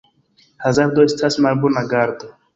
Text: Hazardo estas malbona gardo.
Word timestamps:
Hazardo 0.63 1.05
estas 1.11 1.39
malbona 1.47 1.87
gardo. 1.95 2.33